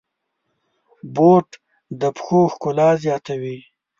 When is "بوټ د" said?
1.15-2.03